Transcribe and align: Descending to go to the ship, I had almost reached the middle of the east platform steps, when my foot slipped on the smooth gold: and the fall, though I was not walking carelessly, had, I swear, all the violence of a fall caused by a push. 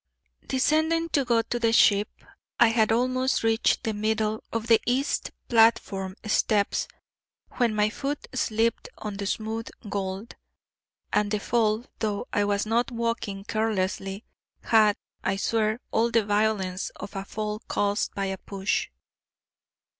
Descending 0.47 1.09
to 1.09 1.23
go 1.23 1.43
to 1.43 1.59
the 1.59 1.71
ship, 1.71 2.09
I 2.59 2.69
had 2.69 2.91
almost 2.91 3.43
reached 3.43 3.83
the 3.83 3.93
middle 3.93 4.43
of 4.51 4.65
the 4.65 4.81
east 4.87 5.29
platform 5.47 6.15
steps, 6.25 6.87
when 7.57 7.75
my 7.75 7.91
foot 7.91 8.27
slipped 8.33 8.89
on 8.97 9.17
the 9.17 9.27
smooth 9.27 9.69
gold: 9.87 10.35
and 11.13 11.29
the 11.29 11.39
fall, 11.39 11.85
though 11.99 12.27
I 12.33 12.45
was 12.45 12.65
not 12.65 12.89
walking 12.89 13.43
carelessly, 13.43 14.25
had, 14.63 14.97
I 15.23 15.35
swear, 15.35 15.79
all 15.91 16.09
the 16.09 16.25
violence 16.25 16.89
of 16.95 17.15
a 17.15 17.23
fall 17.23 17.59
caused 17.67 18.15
by 18.15 18.25
a 18.25 18.39
push. 18.39 18.87